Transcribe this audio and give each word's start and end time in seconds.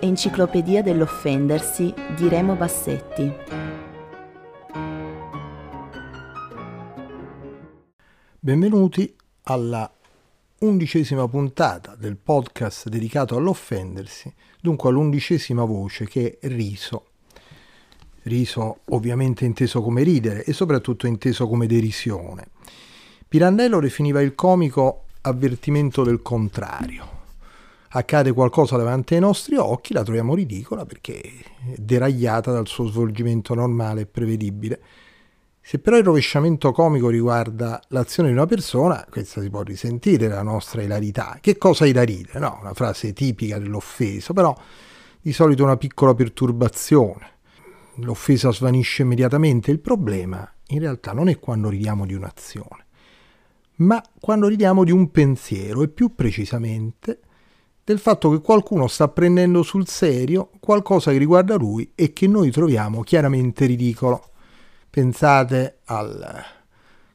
Enciclopedia 0.00 0.82
dell'offendersi 0.82 1.92
di 2.16 2.28
Remo 2.28 2.54
Bassetti. 2.54 3.30
Benvenuti 8.38 9.14
alla 9.42 9.92
undicesima 10.60 11.28
puntata 11.28 11.94
del 11.94 12.16
podcast 12.16 12.88
dedicato 12.88 13.36
all'offendersi, 13.36 14.32
dunque 14.60 14.88
all'undicesima 14.88 15.64
voce 15.64 16.06
che 16.06 16.38
è 16.40 16.48
riso. 16.48 17.08
Riso 18.22 18.80
ovviamente 18.86 19.44
inteso 19.44 19.82
come 19.82 20.02
ridere 20.02 20.44
e 20.44 20.52
soprattutto 20.52 21.06
inteso 21.06 21.46
come 21.46 21.66
derisione. 21.66 22.48
Pirandello 23.28 23.78
definiva 23.78 24.22
il 24.22 24.34
comico 24.34 25.04
avvertimento 25.20 26.02
del 26.02 26.22
contrario 26.22 27.16
accade 27.90 28.32
qualcosa 28.32 28.76
davanti 28.76 29.14
ai 29.14 29.20
nostri 29.20 29.56
occhi, 29.56 29.92
la 29.92 30.02
troviamo 30.02 30.34
ridicola 30.34 30.84
perché 30.84 31.22
deragliata 31.76 32.52
dal 32.52 32.66
suo 32.66 32.86
svolgimento 32.86 33.54
normale 33.54 34.02
e 34.02 34.06
prevedibile. 34.06 34.80
Se 35.60 35.78
però 35.78 35.96
il 35.98 36.04
rovesciamento 36.04 36.72
comico 36.72 37.08
riguarda 37.08 37.80
l'azione 37.88 38.30
di 38.30 38.34
una 38.34 38.46
persona, 38.46 39.06
questa 39.08 39.40
si 39.40 39.50
può 39.50 39.62
risentire 39.62 40.28
la 40.28 40.42
nostra 40.42 40.82
ilarità. 40.82 41.38
Che 41.40 41.58
cosa 41.58 41.84
hai 41.84 41.92
da 41.92 42.02
ridere? 42.02 42.38
No, 42.38 42.58
una 42.60 42.72
frase 42.72 43.12
tipica 43.12 43.58
dell'offeso, 43.58 44.32
però 44.32 44.56
di 45.20 45.32
solito 45.32 45.64
una 45.64 45.76
piccola 45.76 46.14
perturbazione. 46.14 47.36
L'offesa 47.96 48.50
svanisce 48.50 49.02
immediatamente. 49.02 49.70
Il 49.70 49.80
problema 49.80 50.50
in 50.68 50.78
realtà 50.78 51.12
non 51.12 51.28
è 51.28 51.38
quando 51.38 51.68
ridiamo 51.68 52.06
di 52.06 52.14
un'azione, 52.14 52.86
ma 53.78 54.02
quando 54.20 54.48
ridiamo 54.48 54.84
di 54.84 54.90
un 54.90 55.10
pensiero 55.10 55.82
e 55.82 55.88
più 55.88 56.14
precisamente 56.14 57.20
del 57.84 57.98
fatto 57.98 58.30
che 58.30 58.40
qualcuno 58.40 58.86
sta 58.86 59.08
prendendo 59.08 59.62
sul 59.62 59.86
serio 59.86 60.50
qualcosa 60.60 61.10
che 61.10 61.18
riguarda 61.18 61.56
lui 61.56 61.92
e 61.94 62.12
che 62.12 62.26
noi 62.26 62.50
troviamo 62.50 63.02
chiaramente 63.02 63.64
ridicolo. 63.66 64.30
Pensate 64.90 65.78
a 65.84 66.44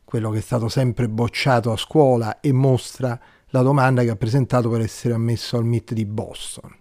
quello 0.04 0.30
che 0.32 0.40
è 0.40 0.42
stato 0.42 0.70
sempre 0.70 1.10
bocciato 1.10 1.72
a 1.72 1.78
scuola 1.78 2.40
e 2.40 2.52
mostra 2.52 3.20
la 3.48 3.62
domanda 3.62 4.04
che 4.04 4.09
ha 4.09 4.16
presentato 4.16 4.70
per 4.70 4.82
essere 4.82 5.14
ammesso 5.14 5.58
al 5.58 5.66
MIT 5.66 5.94
di 5.94 6.06
Boston, 6.06 6.76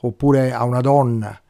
oppure 0.00 0.52
a 0.52 0.64
una 0.64 0.80
donna 0.80 1.40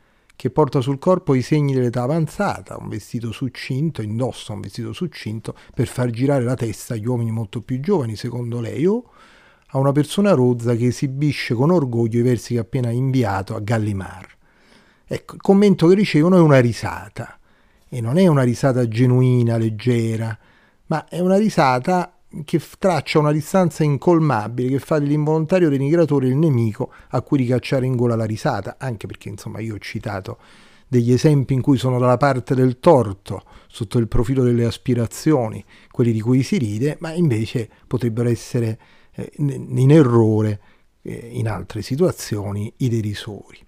che 0.41 0.49
porta 0.49 0.81
sul 0.81 0.99
corpo 0.99 1.35
i 1.35 1.43
segni 1.43 1.75
dell'età 1.75 2.01
avanzata, 2.01 2.79
un 2.79 2.89
vestito 2.89 3.31
succinto, 3.31 4.01
indossa 4.01 4.55
un 4.55 4.61
vestito 4.61 4.95
succinto 4.95 5.55
per 5.75 5.87
far 5.87 6.09
girare 6.09 6.45
la 6.45 6.55
testa 6.55 6.95
agli 6.95 7.07
uomini 7.07 7.31
molto 7.31 7.61
più 7.61 7.79
giovani, 7.79 8.17
secondo 8.17 8.59
lei, 8.59 8.87
o 8.87 9.05
a 9.67 9.77
una 9.77 9.93
persona 9.93 10.33
rozza 10.33 10.75
che 10.77 10.87
esibisce 10.87 11.53
con 11.53 11.71
orgoglio 11.71 12.21
i 12.21 12.23
versi 12.23 12.55
che 12.55 12.59
ha 12.59 12.63
appena 12.63 12.89
inviato 12.89 13.55
a 13.55 13.61
Gallimard. 13.61 14.29
Ecco, 15.05 15.35
il 15.35 15.43
commento 15.43 15.89
che 15.89 15.95
ricevono 15.95 16.39
è 16.39 16.41
una 16.41 16.59
risata, 16.59 17.39
e 17.87 18.01
non 18.01 18.17
è 18.17 18.27
una 18.27 18.43
risata 18.43 18.89
genuina, 18.89 19.59
leggera, 19.59 20.39
ma 20.87 21.07
è 21.07 21.21
una 21.21 21.37
risata 21.37 22.19
che 22.45 22.61
traccia 22.79 23.19
una 23.19 23.33
distanza 23.33 23.83
incolmabile, 23.83 24.69
che 24.69 24.79
fa 24.79 24.99
dell'involontario 24.99 25.69
denigratore 25.69 26.29
il 26.29 26.37
nemico 26.37 26.93
a 27.09 27.23
cui 27.23 27.39
ricacciare 27.39 27.87
in 27.87 27.97
gola 27.97 28.15
la 28.15 28.25
risata, 28.25 28.77
anche 28.79 29.07
perché 29.07 29.29
insomma 29.29 29.61
io 29.61 29.75
ho 29.75 29.79
citato 29.79 30.39
degli 30.87 31.13
esempi 31.13 31.55
in 31.55 31.61
cui 31.61 31.77
sono 31.77 31.99
dalla 31.99 32.17
parte 32.17 32.55
del 32.55 32.81
torto 32.81 33.43
sotto 33.69 33.99
il 33.99 34.09
profilo 34.09 34.43
delle 34.43 34.65
aspirazioni, 34.65 35.65
quelli 35.91 36.13
di 36.13 36.21
cui 36.21 36.43
si 36.43 36.59
ride, 36.59 36.97
ma 37.01 37.13
invece 37.13 37.69
potrebbero 37.87 38.29
essere 38.29 38.79
eh, 39.15 39.31
in 39.37 39.91
errore 39.91 40.61
eh, 41.03 41.31
in 41.33 41.49
altre 41.49 41.83
situazioni 41.83 42.73
i 42.79 42.89
derisori. 42.89 43.59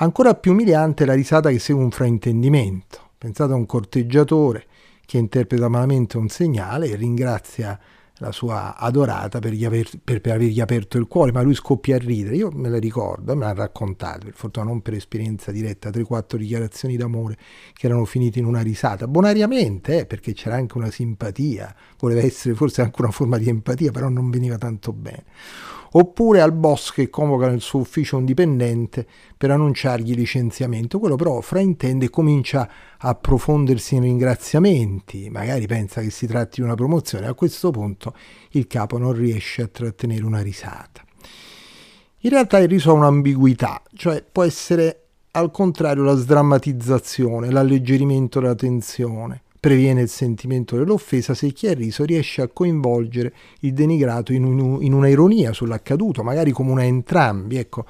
Ancora 0.00 0.34
più 0.34 0.52
umiliante 0.52 1.02
è 1.02 1.06
la 1.06 1.14
risata 1.14 1.50
che 1.50 1.58
segue 1.58 1.82
un 1.82 1.90
fraintendimento. 1.90 3.10
Pensate 3.18 3.52
a 3.52 3.56
un 3.56 3.66
corteggiatore 3.66 4.66
che 5.08 5.16
interpreta 5.16 5.68
malamente 5.68 6.18
un 6.18 6.28
segnale 6.28 6.90
e 6.90 6.94
ringrazia 6.94 7.80
la 8.16 8.30
sua 8.30 8.76
adorata 8.76 9.38
per, 9.38 9.54
aver, 9.64 9.88
per, 10.04 10.20
per, 10.20 10.34
avergli 10.34 10.60
aperto 10.60 10.98
il 10.98 11.06
cuore, 11.06 11.32
ma 11.32 11.40
lui 11.40 11.54
scoppia 11.54 11.96
a 11.96 11.98
ridere. 11.98 12.36
Io 12.36 12.50
me 12.52 12.68
la 12.68 12.78
ricordo, 12.78 13.34
me 13.34 13.46
l'ha 13.46 13.54
raccontato, 13.54 14.26
per 14.26 14.34
fortuna 14.34 14.66
non 14.66 14.82
per 14.82 14.92
esperienza 14.92 15.50
diretta, 15.50 15.88
3-4 15.88 16.36
dichiarazioni 16.36 16.98
d'amore 16.98 17.38
che 17.72 17.86
erano 17.86 18.04
finite 18.04 18.38
in 18.38 18.44
una 18.44 18.60
risata, 18.60 19.08
bonariamente, 19.08 20.00
eh, 20.00 20.04
perché 20.04 20.34
c'era 20.34 20.56
anche 20.56 20.76
una 20.76 20.90
simpatia, 20.90 21.74
voleva 22.00 22.20
essere 22.20 22.54
forse 22.54 22.82
anche 22.82 23.00
una 23.00 23.10
forma 23.10 23.38
di 23.38 23.48
empatia, 23.48 23.90
però 23.90 24.10
non 24.10 24.28
veniva 24.28 24.58
tanto 24.58 24.92
bene 24.92 25.24
oppure 25.92 26.40
al 26.40 26.52
boss 26.52 26.92
che 26.92 27.08
convoca 27.08 27.48
nel 27.48 27.60
suo 27.60 27.80
ufficio 27.80 28.16
un 28.16 28.24
dipendente 28.24 29.06
per 29.36 29.50
annunciargli 29.50 30.14
licenziamento. 30.14 30.98
Quello 30.98 31.16
però 31.16 31.40
fraintende 31.40 32.06
e 32.06 32.10
comincia 32.10 32.68
a 32.98 33.14
profondersi 33.14 33.94
in 33.94 34.02
ringraziamenti, 34.02 35.30
magari 35.30 35.66
pensa 35.66 36.00
che 36.00 36.10
si 36.10 36.26
tratti 36.26 36.60
di 36.60 36.66
una 36.66 36.74
promozione. 36.74 37.26
A 37.26 37.34
questo 37.34 37.70
punto 37.70 38.14
il 38.50 38.66
capo 38.66 38.98
non 38.98 39.12
riesce 39.12 39.62
a 39.62 39.68
trattenere 39.68 40.24
una 40.24 40.42
risata. 40.42 41.02
In 42.22 42.30
realtà 42.30 42.58
il 42.58 42.68
riso 42.68 42.90
ha 42.90 42.94
un'ambiguità, 42.94 43.82
cioè 43.94 44.24
può 44.30 44.42
essere 44.42 45.04
al 45.32 45.50
contrario 45.50 46.02
la 46.02 46.16
sdrammatizzazione, 46.16 47.50
l'alleggerimento 47.50 48.40
della 48.40 48.54
tensione 48.54 49.42
previene 49.60 50.02
il 50.02 50.08
sentimento 50.08 50.76
dell'offesa 50.76 51.34
se 51.34 51.52
chi 51.52 51.66
ha 51.66 51.74
riso 51.74 52.04
riesce 52.04 52.42
a 52.42 52.48
coinvolgere 52.48 53.32
il 53.60 53.72
denigrato 53.72 54.32
in, 54.32 54.44
un, 54.44 54.82
in 54.82 54.92
una 54.92 55.08
ironia 55.08 55.52
sull'accaduto, 55.52 56.22
magari 56.22 56.52
come 56.52 56.70
una 56.70 56.84
entrambi. 56.84 57.56
Ecco, 57.56 57.84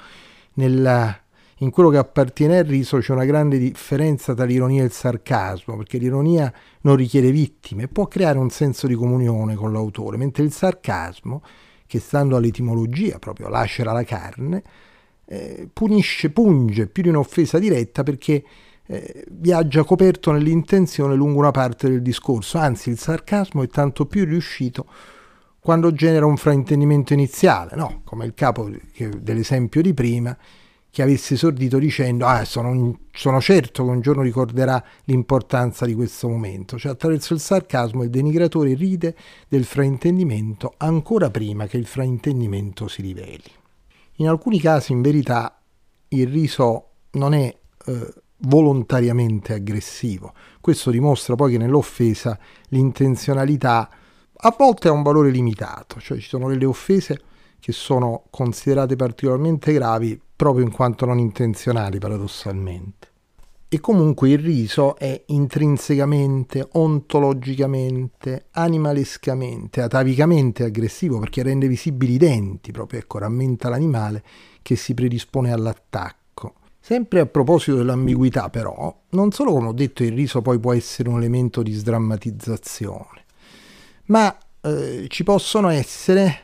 nella, 0.53 1.15
in 1.59 1.69
quello 1.69 1.89
che 1.89 1.97
appartiene 1.97 2.59
al 2.59 2.65
riso 2.65 2.97
c'è 2.97 3.13
una 3.13 3.25
grande 3.25 3.57
differenza 3.57 4.33
tra 4.33 4.45
l'ironia 4.45 4.81
e 4.81 4.85
il 4.85 4.91
sarcasmo, 4.91 5.77
perché 5.77 5.97
l'ironia 5.97 6.51
non 6.81 6.95
richiede 6.95 7.31
vittime 7.31 7.87
può 7.87 8.07
creare 8.07 8.39
un 8.39 8.49
senso 8.49 8.87
di 8.87 8.95
comunione 8.95 9.55
con 9.55 9.71
l'autore, 9.71 10.17
mentre 10.17 10.43
il 10.43 10.51
sarcasmo, 10.51 11.43
che 11.85 11.99
stando 11.99 12.35
all'etimologia 12.35 13.19
proprio 13.19 13.47
lacera 13.47 13.91
la 13.91 14.03
carne, 14.03 14.63
eh, 15.25 15.67
punisce, 15.71 16.31
punge 16.31 16.87
più 16.87 17.03
di 17.03 17.09
un'offesa 17.09 17.59
diretta 17.59 18.03
perché 18.03 18.43
eh, 18.91 19.23
viaggia 19.29 19.83
coperto 19.83 20.31
nell'intenzione 20.31 21.13
lungo 21.13 21.37
una 21.37 21.51
parte 21.51 21.87
del 21.87 22.01
discorso, 22.01 22.57
anzi 22.57 22.89
il 22.89 22.97
sarcasmo 22.97 23.61
è 23.61 23.67
tanto 23.67 24.07
più 24.07 24.25
riuscito 24.25 24.87
quando 25.59 25.91
genera 25.93 26.25
un 26.25 26.37
fraintendimento 26.37 27.13
iniziale, 27.13 27.75
no? 27.75 28.01
come 28.03 28.25
il 28.25 28.33
capo 28.33 28.67
dell'esempio 29.19 29.83
di 29.83 29.93
prima, 29.93 30.35
che 30.89 31.03
avesse 31.03 31.35
esordito 31.35 31.77
dicendo 31.77 32.25
ah, 32.25 32.43
sono, 32.45 33.01
sono, 33.11 33.39
certo 33.39 33.83
che 33.83 33.89
un 33.91 34.01
giorno 34.01 34.23
ricorderà 34.23 34.83
l'importanza 35.03 35.85
di 35.85 35.93
questo 35.93 36.27
momento. 36.27 36.79
Cioè 36.79 36.93
attraverso 36.93 37.35
il 37.35 37.39
sarcasmo 37.39 38.01
il 38.01 38.09
denigratore 38.09 38.73
ride 38.73 39.15
del 39.47 39.65
fraintendimento 39.65 40.73
ancora 40.77 41.29
prima 41.29 41.67
che 41.67 41.77
il 41.77 41.85
fraintendimento 41.85 42.87
si 42.87 43.03
riveli. 43.03 43.43
In 44.15 44.27
alcuni 44.27 44.59
casi 44.59 44.93
in 44.93 45.01
verità 45.01 45.61
il 46.07 46.27
riso 46.27 46.85
non 47.11 47.35
è 47.35 47.55
eh, 47.85 48.13
volontariamente 48.41 49.53
aggressivo. 49.53 50.33
Questo 50.61 50.91
dimostra 50.91 51.35
poi 51.35 51.51
che 51.51 51.57
nell'offesa 51.57 52.37
l'intenzionalità 52.69 53.89
a 54.41 54.55
volte 54.57 54.87
ha 54.87 54.91
un 54.91 55.01
valore 55.01 55.31
limitato, 55.31 55.99
cioè 55.99 56.17
ci 56.17 56.27
sono 56.27 56.47
delle 56.47 56.65
offese 56.65 57.21
che 57.59 57.73
sono 57.73 58.23
considerate 58.29 58.95
particolarmente 58.95 59.73
gravi 59.73 60.19
proprio 60.35 60.63
in 60.63 60.71
quanto 60.71 61.05
non 61.05 61.19
intenzionali 61.19 61.99
paradossalmente. 61.99 63.07
E 63.71 63.79
comunque 63.81 64.29
il 64.29 64.39
riso 64.39 64.95
è 64.97 65.25
intrinsecamente, 65.27 66.67
ontologicamente, 66.71 68.45
animalescamente, 68.51 69.81
atavicamente 69.81 70.63
aggressivo 70.63 71.19
perché 71.19 71.43
rende 71.43 71.67
visibili 71.67 72.13
i 72.13 72.17
denti, 72.17 72.71
proprio 72.71 73.01
ecco, 73.01 73.19
rammenta 73.19 73.69
l'animale 73.69 74.23
che 74.63 74.75
si 74.75 74.93
predispone 74.95 75.51
all'attacco. 75.51 76.18
Sempre 76.81 77.19
a 77.19 77.25
proposito 77.25 77.77
dell'ambiguità, 77.77 78.49
però, 78.49 78.95
non 79.09 79.31
solo 79.31 79.51
come 79.51 79.67
ho 79.67 79.73
detto 79.73 80.03
il 80.03 80.13
riso 80.13 80.41
poi 80.41 80.59
può 80.59 80.73
essere 80.73 81.09
un 81.09 81.17
elemento 81.17 81.61
di 81.61 81.73
sdrammatizzazione, 81.73 83.25
ma 84.05 84.35
eh, 84.61 85.05
ci 85.07 85.23
possono 85.23 85.69
essere, 85.69 86.39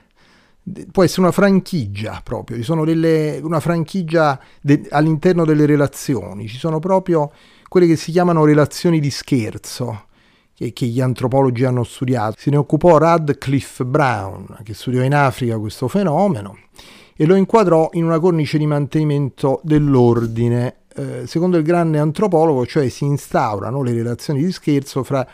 può 0.92 1.04
essere 1.04 1.22
una 1.22 1.32
franchigia 1.32 2.22
proprio, 2.24 2.58
ci 2.58 2.64
sono 2.64 2.86
delle, 2.86 3.40
una 3.42 3.60
franchigia 3.60 4.40
de, 4.62 4.86
all'interno 4.92 5.46
delle 5.46 5.66
relazioni, 5.66 6.48
ci 6.48 6.58
sono 6.58 6.80
proprio 6.80 7.31
quelle 7.68 7.88
che 7.88 7.96
si 7.96 8.12
chiamano 8.12 8.46
relazioni 8.46 9.00
di 9.00 9.10
scherzo, 9.10 10.06
che, 10.54 10.74
che 10.74 10.86
gli 10.86 11.02
antropologi 11.02 11.66
hanno 11.66 11.84
studiato. 11.84 12.36
Se 12.38 12.50
ne 12.52 12.58
occupò 12.58 12.98
Radcliffe 12.98 13.84
Brown, 13.84 14.60
che 14.64 14.74
studiò 14.74 15.02
in 15.02 15.16
Africa 15.16 15.58
questo 15.58 15.88
fenomeno 15.88 16.58
e 17.16 17.26
lo 17.26 17.36
inquadrò 17.36 17.90
in 17.94 18.04
una 18.04 18.20
cornice 18.20 18.58
di 18.58 18.66
mantenimento 18.66 19.62
dell'ordine. 19.64 20.82
Eh, 20.96 21.28
secondo 21.28 21.58
il 21.58 21.64
grande 21.64 21.98
antropologo, 21.98 22.66
cioè 22.66 22.90
si 22.90 23.06
instaurano 23.06 23.82
le 23.82 23.94
relazioni 23.94 24.44
di 24.44 24.52
scherzo 24.52 25.04
fra 25.04 25.26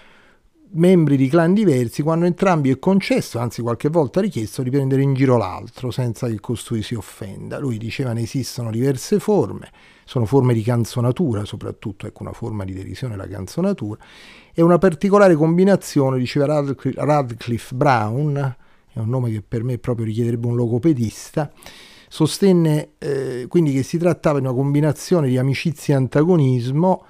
membri 0.73 1.17
di 1.17 1.27
clan 1.27 1.53
diversi 1.53 2.01
quando 2.01 2.25
entrambi 2.25 2.69
è 2.69 2.79
concesso, 2.79 3.39
anzi 3.39 3.61
qualche 3.61 3.89
volta 3.89 4.21
richiesto, 4.21 4.63
di 4.63 4.69
prendere 4.69 5.01
in 5.01 5.13
giro 5.13 5.37
l'altro 5.37 5.91
senza 5.91 6.27
che 6.27 6.39
costui 6.39 6.81
si 6.81 6.93
offenda. 6.93 7.59
Lui 7.59 7.77
diceva 7.77 8.13
ne 8.13 8.21
esistono 8.21 8.71
diverse 8.71 9.19
forme, 9.19 9.69
sono 10.05 10.25
forme 10.25 10.53
di 10.53 10.61
canzonatura, 10.61 11.45
soprattutto 11.45 12.07
ecco 12.07 12.23
una 12.23 12.33
forma 12.33 12.63
di 12.63 12.73
derisione 12.73 13.15
la 13.15 13.27
canzonatura, 13.27 14.01
e 14.53 14.61
una 14.61 14.77
particolare 14.77 15.35
combinazione, 15.35 16.17
diceva 16.17 16.45
Radcliffe, 16.45 17.03
Radcliffe 17.03 17.75
Brown, 17.75 18.55
è 18.93 18.99
un 18.99 19.09
nome 19.09 19.31
che 19.31 19.41
per 19.41 19.63
me 19.63 19.77
proprio 19.77 20.05
richiederebbe 20.05 20.47
un 20.47 20.55
logopedista, 20.55 21.51
sostenne 22.07 22.91
eh, 22.97 23.45
quindi 23.47 23.71
che 23.71 23.83
si 23.83 23.97
trattava 23.97 24.39
di 24.39 24.45
una 24.45 24.53
combinazione 24.53 25.29
di 25.29 25.37
amicizia 25.37 25.93
e 25.93 25.97
antagonismo 25.97 27.05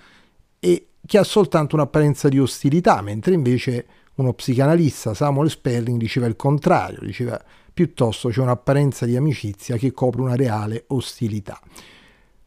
e 0.60 0.88
che 1.06 1.18
ha 1.18 1.24
soltanto 1.24 1.75
un'apparenza 1.75 2.30
di 2.30 2.39
ostilità, 2.39 3.01
mentre 3.01 3.33
invece 3.33 3.86
uno 4.16 4.33
psicanalista, 4.33 5.13
Samuel 5.13 5.50
Sperling, 5.50 5.98
diceva 5.98 6.28
il 6.28 6.36
contrario, 6.36 7.00
diceva 7.01 7.42
piuttosto 7.74 8.30
c'è 8.30 8.42
un'apparenza 8.42 9.06
di 9.06 9.16
amicizia 9.16 9.77
che 9.77 9.92
copre 9.92 10.22
una 10.22 10.36
reale 10.36 10.84
ostilità. 10.88 11.60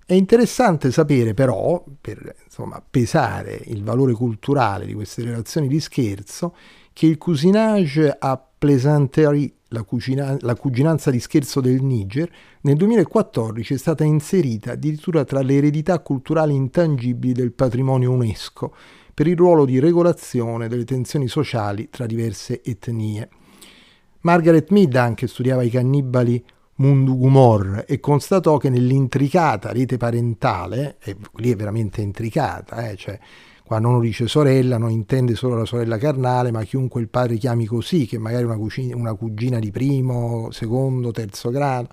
È 0.06 0.12
interessante 0.12 0.92
sapere 0.92 1.32
però, 1.32 1.82
per 2.00 2.36
insomma, 2.44 2.82
pesare 2.88 3.60
il 3.64 3.82
valore 3.82 4.12
culturale 4.12 4.84
di 4.84 4.92
queste 4.92 5.22
relazioni 5.22 5.66
di 5.66 5.80
scherzo, 5.80 6.54
che 6.92 7.06
il 7.06 7.18
cousinage 7.18 8.14
a 8.18 8.40
plaisanterie, 8.64 9.52
la, 9.68 9.82
cugina, 9.82 10.38
la 10.40 10.54
cuginanza 10.54 11.10
di 11.10 11.20
scherzo 11.20 11.60
del 11.60 11.82
Niger, 11.82 12.30
nel 12.62 12.76
2014 12.76 13.74
è 13.74 13.76
stata 13.76 14.04
inserita 14.04 14.72
addirittura 14.72 15.24
tra 15.24 15.42
le 15.42 15.56
eredità 15.56 15.98
culturali 15.98 16.54
intangibili 16.54 17.34
del 17.34 17.52
patrimonio 17.52 18.12
UNESCO 18.12 18.74
per 19.12 19.26
il 19.26 19.36
ruolo 19.36 19.66
di 19.66 19.78
regolazione 19.78 20.68
delle 20.68 20.84
tensioni 20.84 21.28
sociali 21.28 21.90
tra 21.90 22.06
diverse 22.06 22.62
etnie. 22.62 23.28
Margaret 24.20 24.70
Mead 24.70 24.96
anche 24.96 25.26
studiava 25.26 25.62
i 25.62 25.68
cannibali 25.68 26.42
Mundugumor 26.76 27.84
e 27.86 28.00
constatò 28.00 28.56
che 28.56 28.70
nell'intricata 28.70 29.72
rete 29.72 29.98
parentale, 29.98 30.96
e 31.04 31.16
lì 31.34 31.52
è 31.52 31.56
veramente 31.56 32.00
intricata, 32.00 32.88
eh, 32.88 32.96
cioè 32.96 33.18
quando 33.66 33.88
uno 33.88 34.00
dice 34.00 34.28
sorella 34.28 34.76
non 34.76 34.90
intende 34.90 35.34
solo 35.34 35.56
la 35.56 35.64
sorella 35.64 35.96
carnale, 35.96 36.50
ma 36.50 36.62
chiunque 36.64 37.00
il 37.00 37.08
padre 37.08 37.36
chiami 37.36 37.64
così, 37.64 38.06
che 38.06 38.18
magari 38.18 38.44
una 38.44 38.56
cugina, 38.56 38.94
una 38.94 39.14
cugina 39.14 39.58
di 39.58 39.70
primo, 39.70 40.50
secondo, 40.50 41.10
terzo 41.12 41.50
grado. 41.50 41.88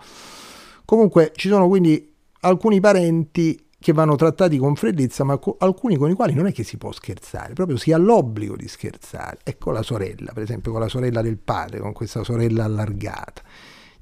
Comunque 0.84 1.32
ci 1.34 1.48
sono 1.48 1.68
quindi 1.70 2.14
alcuni 2.42 2.82
parenti 2.82 3.68
che 3.80 3.94
vanno 3.94 4.16
trattati 4.16 4.58
con 4.58 4.76
freddezza, 4.76 5.24
ma 5.24 5.38
co- 5.38 5.56
alcuni 5.60 5.96
con 5.96 6.10
i 6.10 6.14
quali 6.14 6.34
non 6.34 6.46
è 6.46 6.52
che 6.52 6.64
si 6.64 6.78
può 6.78 6.92
scherzare, 6.92 7.54
proprio 7.54 7.78
si 7.78 7.94
ha 7.94 7.98
l'obbligo 7.98 8.56
di 8.58 8.68
scherzare. 8.68 9.40
Ecco 9.44 9.72
la 9.72 9.82
sorella, 9.82 10.34
per 10.34 10.44
esempio 10.44 10.72
con 10.74 10.82
la 10.82 10.90
sorella 10.90 11.22
del 11.22 11.38
padre, 11.38 11.80
con 11.80 11.94
questa 11.94 12.24
sorella 12.24 12.66
allargata 12.66 13.42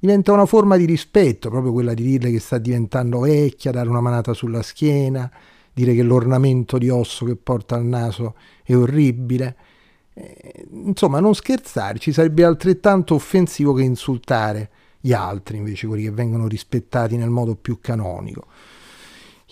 diventa 0.00 0.32
una 0.32 0.46
forma 0.46 0.78
di 0.78 0.86
rispetto, 0.86 1.50
proprio 1.50 1.72
quella 1.72 1.92
di 1.92 2.02
dirle 2.02 2.30
che 2.30 2.40
sta 2.40 2.56
diventando 2.56 3.20
vecchia, 3.20 3.70
dare 3.70 3.88
una 3.88 4.00
manata 4.00 4.32
sulla 4.32 4.62
schiena, 4.62 5.30
dire 5.80 5.94
che 5.94 6.02
l'ornamento 6.02 6.78
di 6.78 6.88
osso 6.88 7.24
che 7.24 7.36
porta 7.36 7.74
al 7.74 7.84
naso 7.84 8.34
è 8.62 8.74
orribile. 8.74 9.56
Eh, 10.14 10.66
insomma, 10.70 11.20
non 11.20 11.34
scherzare, 11.34 11.98
ci 11.98 12.12
sarebbe 12.12 12.44
altrettanto 12.44 13.14
offensivo 13.14 13.72
che 13.72 13.82
insultare 13.82 14.70
gli 15.00 15.12
altri, 15.12 15.56
invece 15.56 15.86
quelli 15.86 16.04
che 16.04 16.10
vengono 16.10 16.46
rispettati 16.46 17.16
nel 17.16 17.30
modo 17.30 17.54
più 17.56 17.78
canonico 17.80 18.46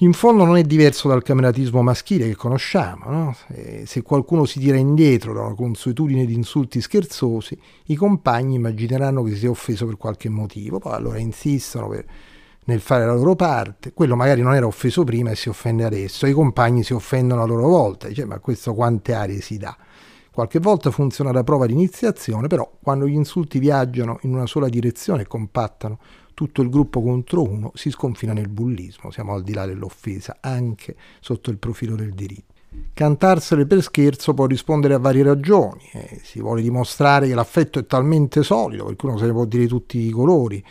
in 0.01 0.13
fondo 0.13 0.45
non 0.45 0.57
è 0.57 0.63
diverso 0.63 1.09
dal 1.09 1.25
cameratismo 1.25 1.83
maschile 1.83 2.27
che 2.29 2.37
conosciamo. 2.37 3.11
No? 3.11 3.37
Se 3.85 4.03
qualcuno 4.03 4.45
si 4.45 4.61
tira 4.61 4.77
indietro 4.77 5.33
da 5.33 5.41
una 5.41 5.55
consuetudine 5.55 6.25
di 6.25 6.35
insulti 6.35 6.81
scherzosi, 6.81 7.59
i 7.87 7.97
compagni 7.97 8.57
immagineranno 8.57 9.25
che 9.25 9.33
si 9.33 9.39
sia 9.39 9.51
offeso 9.51 9.87
per 9.87 9.97
qualche 9.97 10.29
motivo, 10.29 10.79
poi 10.79 10.93
allora 10.93 11.19
insistono 11.19 11.89
per, 11.89 12.05
nel 12.69 12.81
fare 12.81 13.05
la 13.07 13.15
loro 13.15 13.35
parte. 13.35 13.93
Quello 13.93 14.15
magari 14.15 14.43
non 14.43 14.55
era 14.55 14.67
offeso 14.67 15.05
prima 15.05 15.31
e 15.31 15.37
si 15.37 15.49
offende 15.49 15.85
adesso, 15.85 16.27
i 16.27 16.33
compagni 16.33 16.83
si 16.83 16.93
offendono 16.93 17.43
a 17.43 17.47
loro 17.47 17.67
volta, 17.67 18.09
dice 18.09 18.25
ma 18.25 18.39
questo 18.39 18.75
quante 18.75 19.15
arie 19.15 19.41
si 19.41 19.57
dà? 19.57 19.77
Qualche 20.31 20.61
volta 20.61 20.91
funziona 20.91 21.33
da 21.33 21.43
prova 21.43 21.67
di 21.67 21.73
iniziazione, 21.73 22.47
però 22.47 22.71
quando 22.81 23.09
gli 23.09 23.15
insulti 23.15 23.59
viaggiano 23.59 24.19
in 24.23 24.35
una 24.35 24.47
sola 24.47 24.69
direzione 24.69 25.23
e 25.23 25.27
compattano 25.27 25.99
tutto 26.35 26.63
il 26.63 26.69
gruppo 26.69 27.03
contro 27.03 27.43
uno, 27.43 27.73
si 27.75 27.91
sconfina 27.91 28.33
nel 28.33 28.49
bullismo, 28.49 29.11
siamo 29.11 29.35
al 29.35 29.43
di 29.43 29.53
là 29.53 29.67
dell'offesa, 29.67 30.37
anche 30.41 30.95
sotto 31.19 31.51
il 31.51 31.59
profilo 31.59 31.97
del 31.97 32.13
diritto. 32.13 32.55
Cantarsele 32.93 33.67
per 33.67 33.83
scherzo 33.83 34.35
può 34.35 34.47
rispondere 34.47 34.95
a 34.95 34.99
varie 34.99 35.25
ragioni, 35.25 35.89
eh, 35.93 36.21
si 36.23 36.41
vuole 36.41 36.63
dimostrare 36.63 37.27
che 37.27 37.35
l'affetto 37.35 37.81
è 37.81 37.87
talmente 37.87 38.45
solido, 38.45 38.85
perché 38.85 39.07
uno 39.07 39.19
se 39.19 39.27
ne 39.27 39.33
può 39.33 39.47
dire 39.47 39.67
tutti 39.67 39.99
i 39.99 40.11
colori, 40.11 40.65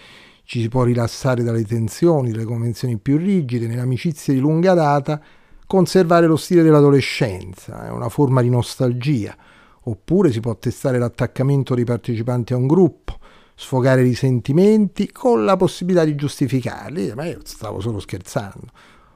ci 0.47 0.61
si 0.61 0.69
può 0.69 0.83
rilassare 0.83 1.43
dalle 1.43 1.65
tensioni, 1.65 2.31
dalle 2.31 2.45
convenzioni 2.45 2.97
più 2.97 3.17
rigide, 3.17 3.67
nelle 3.67 3.81
amicizie 3.81 4.33
di 4.33 4.39
lunga 4.39 4.73
data, 4.73 5.21
conservare 5.67 6.25
lo 6.25 6.37
stile 6.37 6.63
dell'adolescenza, 6.63 7.85
è 7.85 7.89
una 7.89 8.07
forma 8.07 8.41
di 8.41 8.49
nostalgia, 8.49 9.35
oppure 9.81 10.31
si 10.31 10.39
può 10.39 10.55
testare 10.55 10.99
l'attaccamento 10.99 11.75
dei 11.75 11.83
partecipanti 11.83 12.53
a 12.53 12.55
un 12.55 12.65
gruppo, 12.65 13.19
sfogare 13.55 14.01
risentimenti 14.03 15.11
con 15.11 15.43
la 15.43 15.57
possibilità 15.57 16.05
di 16.05 16.15
giustificarli, 16.15 17.11
ma 17.13 17.25
io 17.25 17.39
stavo 17.43 17.81
solo 17.81 17.99
scherzando, 17.99 18.67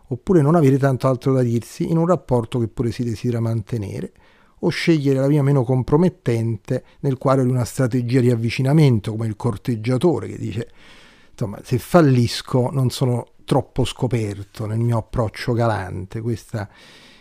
oppure 0.07 0.41
non 0.41 0.55
avere 0.55 0.77
tanto 0.77 1.07
altro 1.07 1.31
da 1.31 1.43
dirsi 1.43 1.89
in 1.89 1.95
un 1.95 2.07
rapporto 2.07 2.59
che 2.59 2.67
pure 2.67 2.91
si 2.91 3.05
desidera 3.05 3.39
mantenere, 3.39 4.11
o 4.59 4.67
scegliere 4.67 5.19
la 5.19 5.27
via 5.27 5.43
meno 5.43 5.63
compromettente 5.63 6.83
nel 6.99 7.17
quadro 7.17 7.45
di 7.45 7.49
una 7.51 7.63
strategia 7.63 8.19
di 8.19 8.29
avvicinamento 8.29 9.11
come 9.11 9.27
il 9.27 9.37
corteggiatore 9.37 10.27
che 10.27 10.37
dice 10.37 10.67
insomma 11.41 11.59
se 11.63 11.79
fallisco 11.79 12.69
non 12.71 12.91
sono 12.91 13.29
troppo 13.45 13.83
scoperto 13.83 14.67
nel 14.67 14.79
mio 14.79 14.99
approccio 14.99 15.53
galante. 15.53 16.21
Questa 16.21 16.69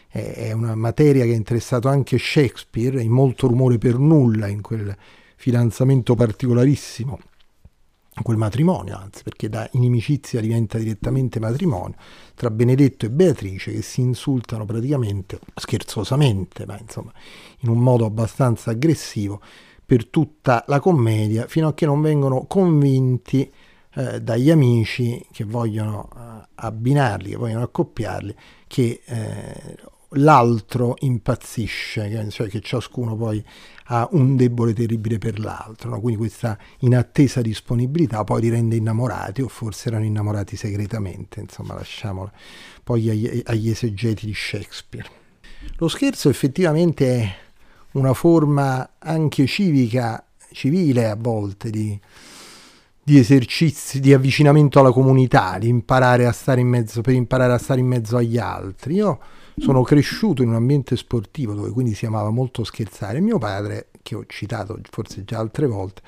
è 0.09 0.53
una 0.53 0.75
materia 0.75 1.25
che 1.25 1.33
ha 1.33 1.37
interessato 1.37 1.89
anche 1.89 2.19
Shakespeare 2.19 3.01
in 3.01 3.13
molto 3.13 3.47
rumore 3.47 3.79
per 3.79 3.99
nulla 3.99 4.47
in 4.49 4.61
quel 4.61 4.95
fidanzamento 5.37 6.15
particolarissimo, 6.15 7.19
quel 8.23 8.37
matrimonio, 8.37 8.99
anzi, 8.99 9.23
perché 9.23 9.49
da 9.49 9.67
inimicizia 9.73 10.41
diventa 10.41 10.77
direttamente 10.77 11.41
matrimonio, 11.41 11.97
tra 12.35 12.51
Benedetto 12.51 13.07
e 13.07 13.11
Beatrice 13.11 13.73
che 13.73 13.83
si 13.83 14.01
insultano 14.03 14.67
praticamente 14.67 15.39
scherzosamente, 15.55 16.67
ma 16.67 16.79
insomma 16.79 17.13
in 17.61 17.71
un 17.71 17.79
modo 17.79 18.05
abbastanza 18.05 18.73
aggressivo 18.73 19.41
per 19.87 20.07
tutta 20.09 20.65
la 20.67 20.81
commedia, 20.81 21.47
fino 21.47 21.69
a 21.69 21.75
che 21.75 21.87
non 21.87 22.03
vengono 22.03 22.45
convinti 22.47 23.51
eh, 23.95 24.21
dagli 24.21 24.51
amici 24.51 25.25
che 25.33 25.45
vogliono 25.45 26.09
eh, 26.15 26.49
abbinarli, 26.55 27.31
che 27.31 27.37
vogliono 27.37 27.65
accoppiarli, 27.65 28.35
che 28.67 29.01
eh, 29.05 29.77
l'altro 30.15 30.97
impazzisce, 31.01 32.31
cioè 32.31 32.49
che 32.49 32.61
ciascuno 32.61 33.17
poi 33.17 33.45
ha 33.87 34.09
un 34.13 34.37
debole 34.37 34.73
terribile 34.73 35.19
per 35.19 35.39
l'altro, 35.39 35.91
no? 35.91 36.01
quindi 36.01 36.21
questa 36.21 36.59
inattesa 36.79 37.41
disponibilità 37.41 38.25
poi 38.25 38.43
li 38.43 38.49
rende 38.49 38.77
innamorati 38.77 39.43
o 39.43 39.49
forse 39.49 39.89
erano 39.89 40.05
innamorati 40.05 40.57
segretamente, 40.57 41.41
insomma 41.41 41.75
lasciamolo 41.75 42.33
poi 42.83 43.11
agli, 43.11 43.43
agli 43.45 43.71
esegeti 43.71 44.27
di 44.27 44.35
Shakespeare. 44.35 45.09
Lo 45.77 45.89
scherzo 45.89 46.29
effettivamente 46.29 47.21
è 47.21 47.35
una 47.93 48.15
forma 48.15 48.93
anche 48.99 49.47
civica, 49.47 50.25
civile 50.53 51.09
a 51.09 51.17
volte 51.17 51.71
di, 51.71 52.01
di 53.11 53.19
esercizi, 53.19 53.99
di 53.99 54.13
avvicinamento 54.13 54.79
alla 54.79 54.93
comunità, 54.93 55.59
di 55.59 55.67
imparare 55.67 56.27
a 56.27 56.33
stare 56.33 56.61
in 56.61 56.69
mezzo, 56.69 57.01
per 57.01 57.15
imparare 57.15 57.53
a 57.53 57.59
stare 57.59 57.81
in 57.81 57.89
mezzo 57.89 58.17
agli 58.17 58.39
altri. 58.39 58.95
Io 58.95 59.19
sono 59.57 59.83
cresciuto 59.83 60.43
in 60.43 60.51
un 60.51 60.55
ambiente 60.55 60.95
sportivo 60.95 61.55
dove 61.55 61.71
quindi 61.71 61.95
si 61.95 62.07
amava 62.07 62.31
molto 62.31 62.63
scherzare. 62.63 63.21
Mio 63.21 63.39
padre, 63.39 63.89
che 64.01 64.15
ho 64.15 64.25
citato 64.27 64.79
forse 64.89 65.25
già 65.25 65.41
altre 65.41 65.67
volte, 65.67 66.03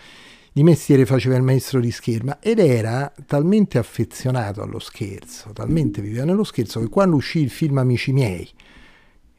di 0.52 0.62
mestiere 0.62 1.04
faceva 1.04 1.34
il 1.34 1.42
maestro 1.42 1.80
di 1.80 1.90
scherma 1.90 2.38
ed 2.38 2.60
era 2.60 3.12
talmente 3.26 3.78
affezionato 3.78 4.62
allo 4.62 4.78
scherzo, 4.78 5.50
talmente 5.52 6.00
viveva 6.00 6.24
nello 6.24 6.44
scherzo 6.44 6.78
che 6.78 6.88
quando 6.88 7.16
uscì 7.16 7.40
il 7.40 7.50
film 7.50 7.78
Amici 7.78 8.12
miei, 8.12 8.48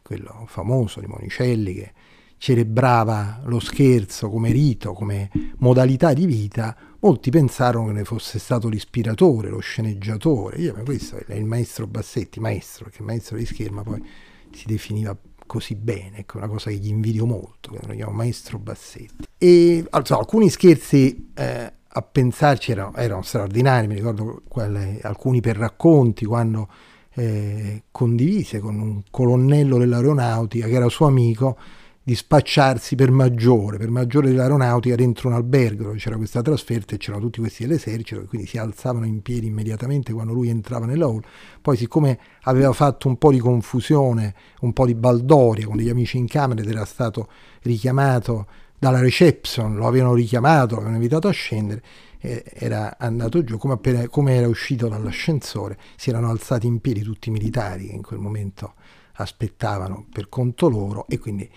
quello 0.01 0.43
famoso 0.48 1.00
di 1.00 1.08
Monicelli 1.08 1.75
che 1.75 1.93
celebrava 2.38 3.39
lo 3.46 3.62
scherzo 3.62 4.29
come 4.29 4.51
rito, 4.51 4.91
come 4.91 5.32
modalità 5.60 6.12
di 6.12 6.25
vita, 6.25 6.75
Molti 7.03 7.31
pensarono 7.31 7.88
che 7.88 7.91
ne 7.91 8.03
fosse 8.05 8.39
stato 8.39 8.69
l'ispiratore, 8.69 9.50
lo 9.50 9.60
sceneggiatore. 9.60 10.55
Io, 10.62 10.74
ma 10.74 10.83
questo 10.83 11.17
è 11.27 11.33
il 11.33 11.43
maestro 11.43 11.86
Bassetti, 11.86 12.39
maestro, 12.39 12.86
perché 12.86 13.03
maestro 13.03 13.36
di 13.36 13.45
scherma 13.45 13.83
poi 13.83 14.01
si 14.53 14.63
definiva 14.65 15.13
così 15.45 15.75
bene, 15.75 16.19
ecco, 16.19 16.38
una 16.38 16.48
cosa 16.48 16.69
che 16.69 16.77
gli 16.77 16.88
invidio 16.88 17.25
molto, 17.25 17.72
che 17.72 17.79
lo 17.86 17.93
chiamo 17.93 18.13
maestro 18.13 18.57
Bassetti. 18.57 19.25
E 19.38 19.86
also, 19.89 20.17
alcuni 20.17 20.50
scherzi 20.50 21.31
eh, 21.33 21.74
a 21.86 22.01
pensarci 22.01 22.72
erano, 22.72 22.95
erano, 22.95 23.22
straordinari, 23.22 23.88
mi 23.88 23.95
ricordo 23.95 24.41
quelle, 24.48 25.00
alcuni 25.01 25.41
per 25.41 25.57
racconti, 25.57 26.24
quando 26.24 26.69
eh, 27.15 27.83
condivise 27.91 28.60
con 28.60 28.79
un 28.79 29.03
colonnello 29.12 29.77
dell'aeronautica 29.77 30.67
che 30.67 30.74
era 30.74 30.88
suo 30.88 31.07
amico, 31.07 31.57
di 32.05 32.15
spacciarsi 32.15 32.95
per 32.95 33.12
maggiore, 33.12 33.77
per 33.77 33.89
maggiore 33.89 34.27
dell'aeronautica 34.27 34.95
dentro 34.95 35.29
un 35.29 35.36
albergo 35.36 35.83
dove 35.83 35.98
c'era 35.98 36.17
questa 36.17 36.41
trasferta 36.41 36.95
e 36.95 36.98
c'erano 36.98 37.24
tutti 37.24 37.39
questi 37.39 37.65
dell'esercito 37.65 38.25
quindi 38.25 38.45
si 38.45 38.57
alzavano 38.57 39.05
in 39.05 39.22
piedi 39.22 39.48
immediatamente 39.48 40.12
quando 40.12 40.33
lui 40.33 40.50
entrava 40.50 40.86
nella 40.86 41.05
hall. 41.05 41.22
Poi 41.62 41.77
siccome 41.77 42.19
aveva 42.41 42.74
fatto 42.74 43.07
un 43.07 43.17
po' 43.17 43.31
di 43.31 43.39
confusione, 43.39 44.36
un 44.62 44.74
po' 44.74 44.86
di 44.86 44.95
baldoria 44.95 45.65
con 45.65 45.77
degli 45.77 45.89
amici 45.89 46.17
in 46.17 46.27
camera 46.27 46.62
ed 46.62 46.67
era 46.67 46.83
stato 46.83 47.29
richiamato 47.62 48.48
dalla 48.77 49.00
reception, 49.00 49.75
lo 49.75 49.88
avevano 49.88 50.13
richiamato, 50.13 50.72
lo 50.72 50.81
avevano 50.81 50.98
invitato 50.98 51.29
a 51.29 51.31
scendere, 51.31 51.81
era 52.19 52.98
andato 53.00 53.41
giù, 53.45 53.57
come, 53.57 53.75
appena, 53.75 54.10
come 54.10 54.36
era 54.36 54.50
uscito 54.50 54.89
dall'ascensore, 54.89 55.77
si 55.95 56.10
erano 56.10 56.29
alzati 56.29 56.67
in 56.67 56.79
piedi 56.81 57.01
tutti 57.01 57.29
i 57.29 57.31
militari 57.31 57.88
che 57.88 57.95
in 57.95 58.01
quel 58.01 58.19
momento 58.19 58.74
aspettavano 59.13 60.05
per 60.12 60.27
conto 60.27 60.67
loro 60.67 61.05
e 61.07 61.17
quindi 61.17 61.50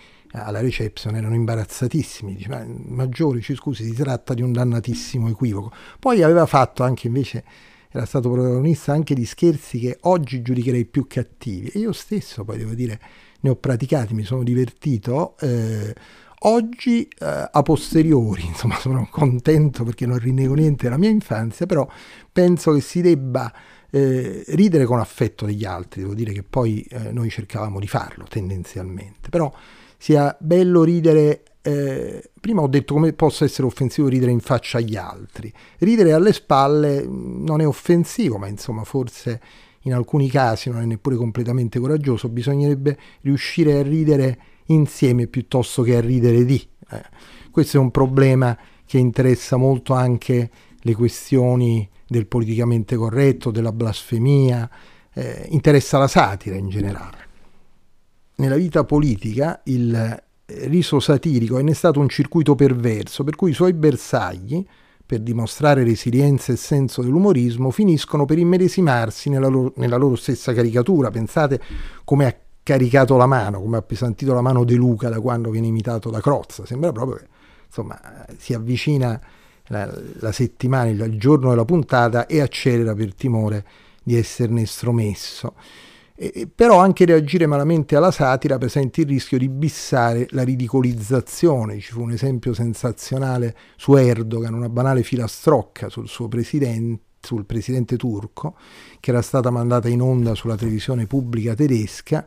alla 0.43 0.61
reception 0.61 1.15
erano 1.15 1.35
imbarazzatissimi, 1.35 2.35
dice, 2.35 2.49
ma 2.49 2.65
Maggiore, 2.67 3.41
ci 3.41 3.55
scusi, 3.55 3.83
si 3.83 3.93
tratta 3.93 4.33
di 4.33 4.41
un 4.41 4.51
dannatissimo 4.51 5.29
equivoco. 5.29 5.71
Poi 5.99 6.23
aveva 6.23 6.45
fatto 6.45 6.83
anche 6.83 7.07
invece, 7.07 7.43
era 7.89 8.05
stato 8.05 8.29
protagonista 8.29 8.91
anche 8.93 9.13
di 9.13 9.25
scherzi 9.25 9.79
che 9.79 9.97
oggi 10.01 10.41
giudicherei 10.41 10.85
più 10.85 11.07
cattivi 11.07 11.69
e 11.69 11.79
io 11.79 11.91
stesso 11.93 12.43
poi 12.43 12.57
devo 12.57 12.73
dire 12.73 12.99
ne 13.39 13.49
ho 13.49 13.55
praticati, 13.55 14.13
mi 14.13 14.23
sono 14.23 14.43
divertito. 14.43 15.35
Eh, 15.39 15.93
oggi 16.39 17.03
eh, 17.03 17.49
a 17.51 17.61
posteriori, 17.63 18.45
insomma, 18.47 18.77
sono 18.77 19.07
contento 19.09 19.83
perché 19.83 20.05
non 20.05 20.19
rinnego 20.19 20.53
niente 20.53 20.83
della 20.83 20.97
mia 20.97 21.09
infanzia, 21.09 21.65
però 21.65 21.87
penso 22.31 22.73
che 22.73 22.81
si 22.81 23.01
debba 23.01 23.51
eh, 23.89 24.43
ridere 24.47 24.85
con 24.85 24.99
affetto 24.99 25.45
degli 25.45 25.65
altri, 25.65 26.01
devo 26.01 26.13
dire 26.13 26.33
che 26.33 26.43
poi 26.43 26.81
eh, 26.81 27.11
noi 27.11 27.29
cercavamo 27.29 27.79
di 27.79 27.87
farlo 27.87 28.25
tendenzialmente, 28.27 29.29
però 29.29 29.51
sia 29.97 30.35
bello 30.39 30.83
ridere 30.83 31.43
eh, 31.67 32.31
prima 32.39 32.61
ho 32.61 32.67
detto 32.67 32.93
come 32.93 33.11
possa 33.11 33.43
essere 33.43 33.67
offensivo 33.67 34.07
ridere 34.07 34.31
in 34.31 34.39
faccia 34.39 34.77
agli 34.77 34.95
altri. 34.95 35.51
Ridere 35.79 36.13
alle 36.13 36.31
spalle 36.31 37.05
mm, 37.05 37.43
non 37.43 37.59
è 37.59 37.67
offensivo, 37.67 38.37
ma 38.37 38.47
insomma 38.47 38.85
forse 38.85 39.41
in 39.81 39.93
alcuni 39.93 40.29
casi 40.29 40.69
non 40.69 40.81
è 40.81 40.85
neppure 40.85 41.17
completamente 41.17 41.77
coraggioso, 41.79 42.29
bisognerebbe 42.29 42.97
riuscire 43.21 43.79
a 43.79 43.81
ridere 43.81 44.39
insieme 44.67 45.27
piuttosto 45.27 45.81
che 45.81 45.97
a 45.97 46.01
ridere 46.01 46.45
di. 46.45 46.65
Eh, 46.89 47.03
questo 47.51 47.75
è 47.75 47.79
un 47.81 47.91
problema 47.91 48.57
che 48.85 48.97
interessa 48.97 49.57
molto 49.57 49.93
anche 49.93 50.49
le 50.79 50.95
questioni 50.95 51.89
del 52.07 52.27
politicamente 52.27 52.95
corretto, 52.95 53.51
della 53.51 53.73
blasfemia, 53.73 54.69
eh, 55.13 55.47
interessa 55.49 55.97
la 55.97 56.07
satira 56.07 56.55
in 56.55 56.69
generale 56.69 57.26
nella 58.37 58.55
vita 58.55 58.83
politica 58.83 59.61
il 59.65 59.93
eh, 59.93 60.67
riso 60.67 60.99
satirico 60.99 61.57
è 61.57 61.61
innestato 61.61 61.99
un 61.99 62.09
circuito 62.09 62.55
perverso, 62.55 63.23
per 63.23 63.35
cui 63.35 63.51
i 63.51 63.53
suoi 63.53 63.73
bersagli, 63.73 64.65
per 65.05 65.21
dimostrare 65.21 65.83
resilienza 65.83 66.51
e 66.51 66.57
senso 66.57 67.01
dell'umorismo, 67.01 67.71
finiscono 67.71 68.25
per 68.25 68.37
immedesimarsi 68.37 69.29
nella 69.29 69.47
loro, 69.47 69.73
nella 69.77 69.95
loro 69.95 70.15
stessa 70.15 70.53
caricatura. 70.53 71.09
Pensate 71.11 71.61
come 72.03 72.25
ha 72.25 72.35
caricato 72.61 73.15
la 73.15 73.25
mano, 73.25 73.61
come 73.61 73.77
ha 73.77 73.79
appesantito 73.79 74.33
la 74.33 74.41
mano 74.41 74.65
De 74.65 74.75
Luca 74.75 75.07
da 75.07 75.21
quando 75.21 75.49
viene 75.49 75.67
imitato 75.67 76.09
da 76.09 76.19
Crozza. 76.19 76.65
Sembra 76.65 76.91
proprio 76.91 77.17
che 77.17 77.27
insomma, 77.65 77.99
si 78.37 78.53
avvicina 78.53 79.19
la, 79.67 79.89
la 80.19 80.31
settimana, 80.31 80.89
il, 80.89 81.17
giorno 81.17 81.49
della 81.49 81.65
puntata 81.65 82.25
e 82.25 82.41
accelera 82.41 82.93
per 82.93 83.13
timore 83.13 83.65
di 84.03 84.17
esserne 84.17 84.63
estromesso. 84.63 85.53
E, 86.19 86.49
però 86.53 86.79
anche 86.79 87.05
reagire 87.05 87.45
malamente 87.45 87.95
alla 87.95 88.09
satira 88.09 88.57
presenta 88.57 89.01
il 89.01 89.07
rischio 89.07 89.37
di 89.37 89.47
bissare 89.49 90.25
la 90.31 90.43
ridicolizzazione. 90.43 91.79
Ci 91.79 91.91
fu 91.91 92.01
un 92.01 92.11
esempio 92.11 92.53
sensazionale 92.55 93.55
su 93.75 93.93
Erdogan, 93.95 94.53
una 94.53 94.69
banale 94.69 95.03
filastrocca 95.03 95.89
sul 95.89 96.07
suo 96.07 96.27
presidente 96.27 97.05
sul 97.19 97.45
presidente 97.45 97.97
turco, 97.97 98.55
che 99.01 99.09
era 99.09 99.21
stata 99.21 99.49
mandata 99.49 99.89
in 99.89 100.01
onda 100.01 100.33
sulla 100.33 100.55
televisione 100.55 101.07
pubblica 101.07 101.55
tedesca, 101.55 102.25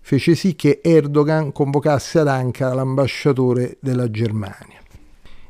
fece 0.00 0.34
sì 0.34 0.54
che 0.54 0.80
Erdogan 0.82 1.52
convocasse 1.52 2.20
ad 2.20 2.28
Ankara 2.28 2.72
l'ambasciatore 2.72 3.76
della 3.80 4.10
Germania 4.10 4.80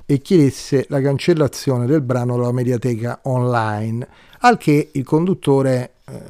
e 0.06 0.18
chiedesse 0.18 0.87
la 0.88 1.00
cancellazione 1.00 1.87
del 1.87 2.02
brano 2.02 2.37
dalla 2.37 2.52
mediateca 2.52 3.21
online, 3.25 4.06
al 4.40 4.59
che 4.59 4.90
il 4.92 5.04
conduttore 5.04 5.94
eh, 6.06 6.23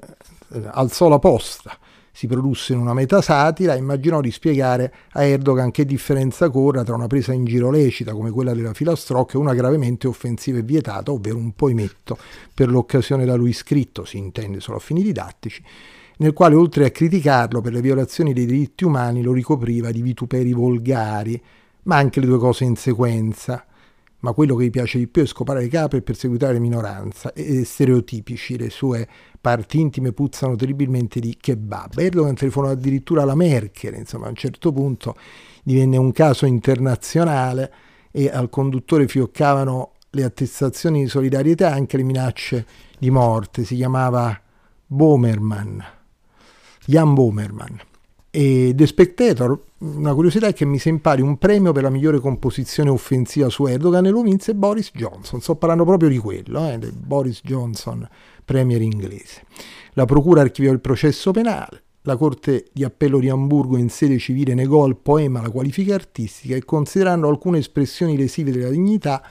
alzò 0.70 1.08
la 1.08 1.18
posta, 1.18 1.76
si 2.16 2.28
produsse 2.28 2.72
in 2.72 2.78
una 2.78 2.94
metasatira 2.94 3.74
e 3.74 3.78
immaginò 3.78 4.20
di 4.20 4.30
spiegare 4.30 4.94
a 5.14 5.24
Erdogan 5.24 5.72
che 5.72 5.84
differenza 5.84 6.48
corra 6.48 6.84
tra 6.84 6.94
una 6.94 7.08
presa 7.08 7.32
in 7.32 7.44
giro 7.44 7.70
lecita 7.70 8.12
come 8.12 8.30
quella 8.30 8.54
della 8.54 8.72
filastrocca 8.72 9.34
e 9.34 9.38
una 9.38 9.52
gravemente 9.52 10.06
offensiva 10.06 10.58
e 10.58 10.62
vietata, 10.62 11.10
ovvero 11.10 11.36
un 11.36 11.52
poemetto 11.56 12.16
per 12.54 12.70
l'occasione 12.70 13.24
da 13.24 13.34
lui 13.34 13.52
scritto, 13.52 14.04
si 14.04 14.16
intende 14.16 14.60
solo 14.60 14.76
a 14.76 14.80
fini 14.80 15.02
didattici, 15.02 15.60
nel 16.18 16.32
quale 16.32 16.54
oltre 16.54 16.84
a 16.84 16.90
criticarlo 16.90 17.60
per 17.60 17.72
le 17.72 17.80
violazioni 17.80 18.32
dei 18.32 18.46
diritti 18.46 18.84
umani 18.84 19.20
lo 19.20 19.32
ricopriva 19.32 19.90
di 19.90 20.00
vituperi 20.00 20.52
volgari, 20.52 21.42
ma 21.82 21.96
anche 21.96 22.20
le 22.20 22.26
due 22.26 22.38
cose 22.38 22.62
in 22.62 22.76
sequenza 22.76 23.66
ma 24.24 24.32
quello 24.32 24.56
che 24.56 24.64
gli 24.64 24.70
piace 24.70 24.96
di 24.96 25.06
più 25.06 25.22
è 25.22 25.26
scopare 25.26 25.60
le 25.60 25.68
capre 25.68 25.98
e 25.98 26.02
perseguitare 26.02 26.54
le 26.54 26.58
minoranze 26.58 27.30
e 27.34 27.62
stereotipici, 27.66 28.56
le 28.56 28.70
sue 28.70 29.06
parti 29.38 29.78
intime 29.78 30.12
puzzano 30.12 30.56
terribilmente 30.56 31.20
di 31.20 31.36
kebab. 31.38 31.98
Erdogan 31.98 32.34
telefonò 32.34 32.70
addirittura 32.70 33.20
alla 33.20 33.34
Merkel, 33.34 33.92
insomma 33.92 34.24
a 34.24 34.30
un 34.30 34.34
certo 34.34 34.72
punto 34.72 35.14
divenne 35.62 35.98
un 35.98 36.10
caso 36.12 36.46
internazionale 36.46 37.70
e 38.10 38.30
al 38.30 38.48
conduttore 38.48 39.06
fioccavano 39.08 39.92
le 40.08 40.24
attestazioni 40.24 41.02
di 41.02 41.08
solidarietà 41.08 41.68
e 41.68 41.72
anche 41.72 41.98
le 41.98 42.04
minacce 42.04 42.66
di 42.98 43.10
morte. 43.10 43.64
Si 43.64 43.76
chiamava 43.76 44.40
Bomerman, 44.86 45.84
Jan 46.86 47.12
Bomerman. 47.12 47.78
E 48.36 48.72
The 48.74 48.84
Spectator, 48.88 49.56
una 49.78 50.12
curiosità 50.12 50.48
è 50.48 50.52
che 50.52 50.64
mi 50.64 50.80
impari 50.82 51.22
un 51.22 51.38
premio 51.38 51.70
per 51.70 51.84
la 51.84 51.88
migliore 51.88 52.18
composizione 52.18 52.90
offensiva 52.90 53.48
su 53.48 53.64
Erdogan 53.66 54.06
e 54.06 54.10
lo 54.10 54.22
vinse 54.22 54.56
Boris 54.56 54.90
Johnson. 54.92 55.40
Sto 55.40 55.54
parlando 55.54 55.84
proprio 55.84 56.08
di 56.08 56.18
quello, 56.18 56.68
eh, 56.68 56.76
del 56.78 56.94
Boris 56.94 57.42
Johnson, 57.44 58.04
premier 58.44 58.82
inglese. 58.82 59.44
La 59.92 60.04
procura 60.04 60.40
archiviò 60.40 60.72
il 60.72 60.80
processo 60.80 61.30
penale. 61.30 61.84
La 62.02 62.16
Corte 62.16 62.70
di 62.72 62.82
Appello 62.82 63.20
di 63.20 63.28
Amburgo 63.28 63.76
in 63.76 63.88
sede 63.88 64.18
civile 64.18 64.54
negò 64.54 64.82
al 64.82 64.96
poema 64.96 65.40
la 65.40 65.50
qualifica 65.50 65.94
artistica 65.94 66.56
e 66.56 66.64
considerando 66.64 67.28
alcune 67.28 67.58
espressioni 67.58 68.16
lesive 68.16 68.50
della 68.50 68.70
dignità 68.70 69.22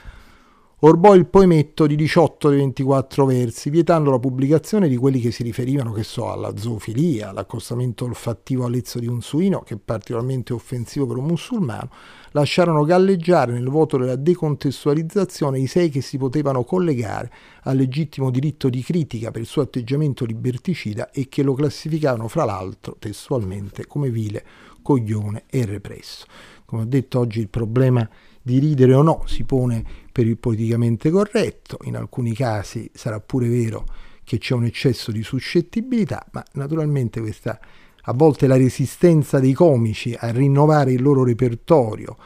orbò 0.85 1.15
il 1.15 1.27
poemetto 1.27 1.87
di 1.87 1.95
18 1.95 2.49
dei 2.49 2.57
24 2.57 3.25
versi, 3.25 3.69
vietando 3.69 4.11
la 4.11 4.19
pubblicazione 4.19 4.89
di 4.89 4.97
quelli 4.97 5.21
che 5.21 5.31
si 5.31 5.41
riferivano, 5.41 5.93
che 5.93 6.03
so, 6.03 6.29
alla 6.29 6.57
zoofilia, 6.57 7.29
all'accostamento 7.29 8.03
olfattivo 8.03 8.65
all'ezzo 8.65 8.99
di 8.99 9.07
un 9.07 9.21
suino, 9.21 9.61
che 9.61 9.75
è 9.75 9.77
particolarmente 9.77 10.51
offensivo 10.51 11.07
per 11.07 11.17
un 11.17 11.25
musulmano, 11.25 11.89
lasciarono 12.31 12.83
galleggiare 12.83 13.53
nel 13.53 13.69
vuoto 13.69 13.95
della 13.95 14.17
decontestualizzazione 14.17 15.59
i 15.59 15.67
sei 15.67 15.87
che 15.89 16.01
si 16.01 16.17
potevano 16.17 16.65
collegare 16.65 17.31
al 17.63 17.77
legittimo 17.77 18.29
diritto 18.29 18.67
di 18.67 18.81
critica 18.81 19.31
per 19.31 19.39
il 19.39 19.47
suo 19.47 19.61
atteggiamento 19.61 20.25
liberticida 20.25 21.11
e 21.11 21.29
che 21.29 21.43
lo 21.43 21.53
classificavano 21.53 22.27
fra 22.27 22.43
l'altro 22.43 22.97
testualmente 22.99 23.87
come 23.87 24.09
vile, 24.09 24.43
coglione 24.81 25.43
e 25.49 25.65
represso. 25.65 26.25
Come 26.65 26.81
ho 26.81 26.85
detto 26.85 27.19
oggi 27.19 27.39
il 27.39 27.49
problema 27.49 28.09
di 28.45 28.59
ridere 28.59 28.93
o 28.93 29.01
no 29.01 29.23
si 29.25 29.45
pone 29.45 29.83
per 30.11 30.27
il 30.27 30.37
politicamente 30.37 31.09
corretto, 31.09 31.79
in 31.83 31.95
alcuni 31.95 32.33
casi 32.33 32.91
sarà 32.93 33.19
pure 33.19 33.47
vero 33.47 33.85
che 34.23 34.37
c'è 34.37 34.53
un 34.53 34.65
eccesso 34.65 35.11
di 35.11 35.23
suscettibilità, 35.23 36.25
ma 36.31 36.43
naturalmente 36.53 37.21
questa 37.21 37.59
a 38.05 38.13
volte 38.13 38.47
la 38.47 38.57
resistenza 38.57 39.39
dei 39.39 39.53
comici 39.53 40.13
a 40.17 40.29
rinnovare 40.29 40.91
il 40.91 41.01
loro 41.01 41.23
repertorio, 41.23 42.17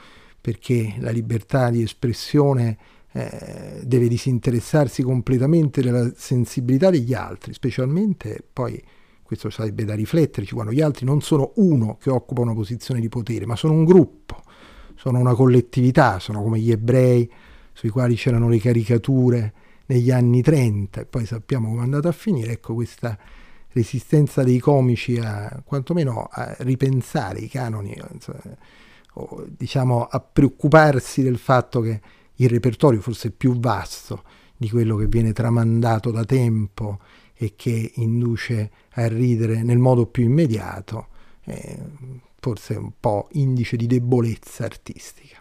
perché 0.42 0.96
la 1.00 1.12
libertà 1.12 1.70
di 1.70 1.84
espressione 1.84 2.78
eh, 3.12 3.82
deve 3.84 4.08
disinteressarsi 4.08 5.04
completamente 5.04 5.82
della 5.82 6.12
sensibilità 6.16 6.90
degli 6.90 7.14
altri, 7.14 7.54
specialmente 7.54 8.44
poi 8.52 8.82
questo 9.22 9.50
sarebbe 9.50 9.84
da 9.84 9.94
rifletterci 9.94 10.54
quando 10.54 10.72
gli 10.72 10.82
altri 10.82 11.06
non 11.06 11.22
sono 11.22 11.52
uno 11.56 11.98
che 12.02 12.10
occupa 12.10 12.42
una 12.42 12.54
posizione 12.54 13.00
di 13.00 13.10
potere, 13.10 13.46
ma 13.46 13.56
sono 13.56 13.74
un 13.74 13.86
gruppo 13.86 14.42
sono 14.98 15.20
una 15.20 15.36
collettività, 15.36 16.20
sono 16.20 16.42
come 16.42 16.60
gli 16.60 16.72
ebrei 16.72 17.32
sui 17.72 17.90
quali 17.90 18.16
c'erano 18.16 18.50
le 18.50 18.60
caricature 18.60 19.54
negli 19.86 20.12
anni 20.12 20.42
30 20.42 21.02
e 21.02 21.06
poi 21.06 21.26
sappiamo 21.26 21.70
come 21.70 21.82
è 21.82 21.84
andata 21.84 22.10
a 22.10 22.14
finire, 22.14 22.54
ecco 22.54 22.74
questa 22.74 23.18
resistenza 23.72 24.44
dei 24.44 24.60
comici 24.60 25.18
a 25.18 25.62
quantomeno 25.64 26.28
a 26.30 26.56
ripensare 26.60 27.40
i 27.40 27.48
canoni, 27.48 27.96
o 29.14 29.46
diciamo 29.48 30.06
a 30.06 30.20
preoccuparsi 30.20 31.22
del 31.22 31.38
fatto 31.38 31.82
che 31.82 32.02
il 32.36 32.50
repertorio 32.50 33.00
forse 33.00 33.32
più 33.32 33.60
vasto 33.60 34.24
di 34.58 34.70
quello 34.70 34.96
che 34.96 35.06
viene 35.06 35.32
tramandato 35.32 36.10
da 36.10 36.24
tempo 36.24 37.00
e 37.36 37.54
che 37.56 37.92
induce 37.96 38.72
a 38.94 39.08
ridere 39.08 39.62
nel 39.62 39.78
modo 39.78 40.08
più 40.08 40.24
immediato. 40.24 41.08
Eh, 41.44 41.80
forse 42.48 42.76
un 42.76 42.92
po' 42.98 43.28
indice 43.34 43.76
di 43.76 43.88
debolezza 43.88 44.64
artistica. 44.64 45.36